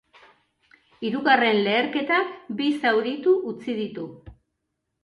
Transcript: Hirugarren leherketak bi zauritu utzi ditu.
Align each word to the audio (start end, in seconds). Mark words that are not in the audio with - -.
Hirugarren 1.09 1.61
leherketak 1.69 2.35
bi 2.63 2.71
zauritu 2.81 3.39
utzi 3.55 3.79
ditu. 3.83 4.13